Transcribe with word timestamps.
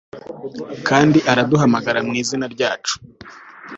Kandi 0.87 1.17
araduhamagara 1.31 1.99
mu 2.07 2.13
izina 2.21 2.45
ryacu 2.53 2.93